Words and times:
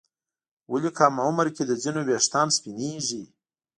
ولې 0.71 0.91
کم 0.97 1.13
عمر 1.27 1.47
کې 1.55 1.63
د 1.67 1.71
ځینو 1.83 2.01
ويښتان 2.03 2.47
سپینېږي؟ 2.57 3.23